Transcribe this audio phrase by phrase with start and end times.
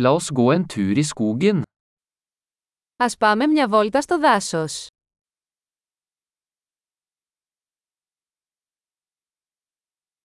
[0.00, 1.62] La oss gå en tur i skogen.
[2.96, 4.86] Ας πάμε μια βόλτα στο δάσος.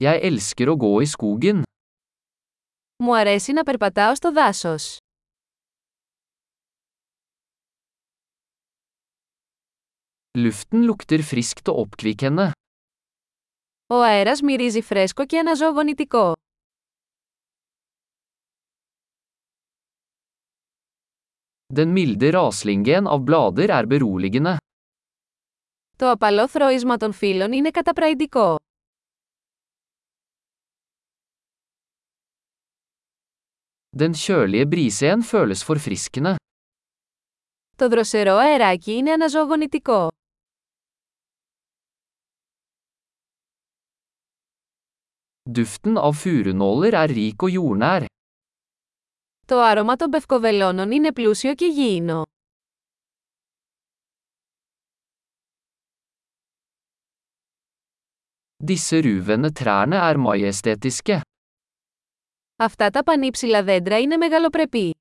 [0.03, 1.61] Jeg elsker å gå i skogen.
[3.03, 4.97] Μου αρέσει να περπατάω στο δάσος.
[10.37, 12.51] Luften lukter friskt og oppkvikkende.
[13.87, 16.33] Ο αέρας μυρίζει φρέσκο και αναζωογονητικό.
[21.74, 24.56] Den milde raslingen av blader er beroligende.
[25.96, 28.56] Το απαλό θροίσμα των φύλων είναι καταπραϊντικό.
[33.96, 36.36] Den kjølige brisen føles forfriskende.
[37.76, 40.08] Το δροσερό αεράκι είναι αναζωογονητικό.
[45.56, 48.04] Duften av furunåler er rik og jordnær.
[49.45, 52.23] Το άρωμα των πευκοβελώνων είναι πλούσιο και γήινο.
[58.67, 61.21] Disse ruvende trærne er majestetiske.
[62.55, 64.95] Αυτά τα πανύψηλα δέντρα είναι μεγαλοπρεπή.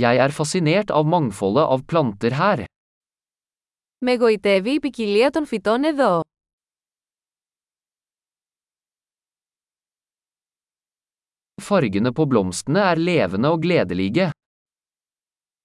[0.00, 2.64] Jeg er fascinert av mangfoldet av planter her.
[3.98, 6.20] Με γοητεύει η ποικιλία των φυτών εδώ.
[11.60, 12.10] Er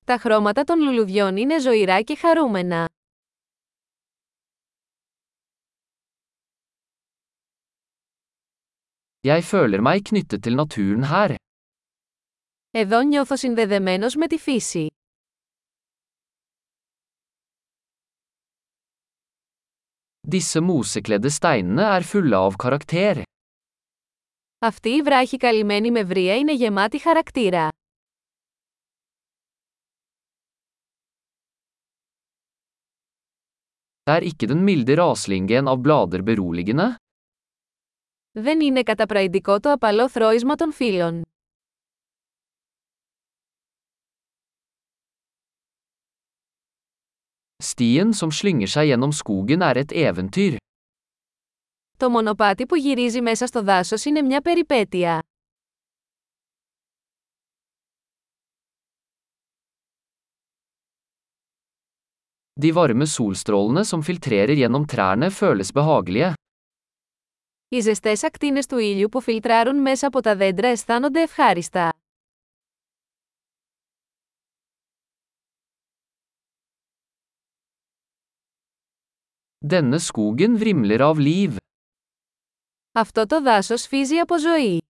[0.05, 2.89] Τα χρώματα των λουλουδιών είναι ζωηρά και χαρούμενα.
[9.21, 11.35] Jeg føler meg knyttet til naturen her.
[12.71, 14.87] Εδώ νιώθω συνδεδεμένος με τη φύση.
[20.27, 23.23] Disse mosekledde steinene er fulle av χαρούμενα.
[24.65, 27.69] Αυτή η βράχη καλυμμένη με βρία είναι γεμάτη χαρακτήρα.
[34.03, 36.95] Er ikke den milde raslingen av blader beroligende?
[38.31, 41.21] Δεν είναι καταπραϊντικό το απαλό θρώισμα των φύλων.
[47.63, 50.57] Stien som slynger seg gjennom skogen er et eventyr.
[51.97, 55.23] Το μονοπάτι που γυρίζει μέσα στο δάσος είναι μια περιπέτεια.
[62.61, 66.33] De varme solstrålene som filtrerer gjennom trærne føles behagelige.
[67.67, 71.93] Οι ζεστές ακτίνες του ήλιου που φιλτράρουν μέσα από τα δέντρα αισθάνονται ευχάριστα.
[79.73, 81.57] Denne skogen vrimler av liv.
[82.97, 84.81] Αυτό το δάσος φύζει από ζωή.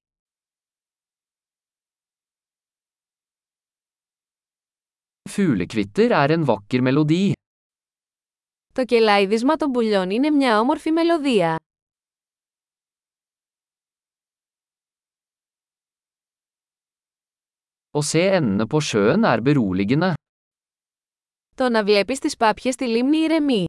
[5.29, 7.31] Fuglekvitter er en vakker melodi.
[8.73, 11.59] Το κελάιδισμα των πουλιών είναι μια όμορφη μελωδία.
[17.91, 20.13] Å se endene på sjøen er beroligende.
[21.55, 23.65] Το να βλέπεις τις πάπιες στη λίμνη ηρεμεί.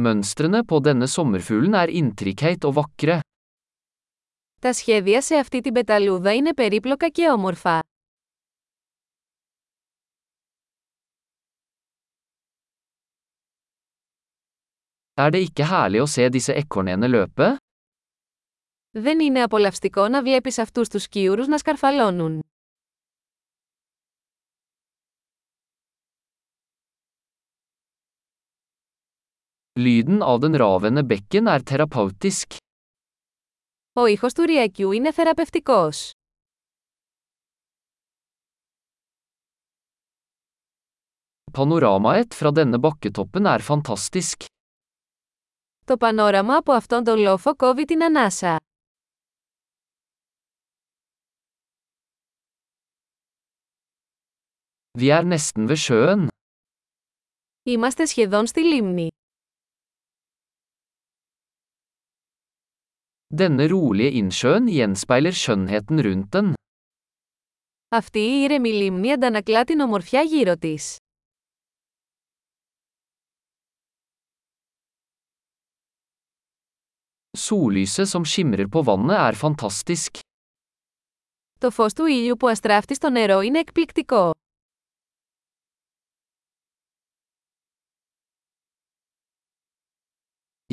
[0.00, 3.20] Mønstrene på denne sommerfuglen er intrikate og vakre.
[4.60, 7.80] Τα σχέδια σε αυτή την πεταλούδα είναι περίπλοκα και όμορφα.
[15.14, 17.56] Er det ikke herlig å se disse ekornene løpe?
[18.90, 22.49] Δεν είναι απολαυστικό να βλέπεις αυτούς τους σκιούρους να σκαρφαλώνουν.
[29.79, 32.55] Lyden av den ravende bekken er terapeutisk.
[33.93, 36.11] Ο ήχος του ρυακιού είναι θεραπευτικός.
[41.51, 44.45] Panoramaet fra denne bakketoppen er fantastisk.
[45.85, 48.59] Το πανόραμα από αυτόν τον λόφο κόβει την ανάσα.
[54.99, 56.27] Vi er nesten ved sjøen.
[57.63, 59.07] Είμαστε σχεδόν στη λίμνη.
[63.39, 66.53] Denne rolige innsjøen gjenspeiler skjønnheten rundt den.
[67.89, 70.97] Αυτή η ήρεμη λίμνη αντανακλά την ομορφιά γύρω της.
[77.37, 80.19] Sollyset som skimrer på vannet er fantastisk.
[81.59, 84.31] Το φως του ήλιου που αστράφτει στο νερό είναι εκπληκτικό.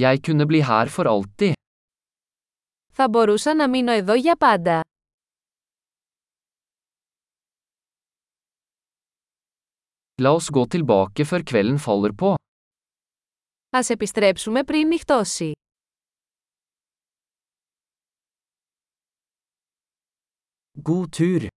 [0.01, 1.53] Jeg kunne bli her for alltid.
[3.00, 4.82] Θα μπορούσα να μείνω εδώ για πάντα.
[10.22, 12.36] La oss gå tilbake før kvelden faller på.
[13.70, 15.52] Ας επιστρέψουμε πριν νυχτώσει.
[20.84, 21.48] God tur!